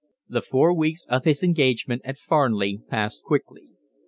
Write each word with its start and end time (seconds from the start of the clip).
The 0.27 0.41
four 0.41 0.73
weeks 0.73 1.05
of 1.09 1.25
his 1.25 1.43
engagement 1.43 2.01
at 2.05 2.17
Farnley 2.17 2.81
passed 2.89 3.21
quickly. 3.21 3.67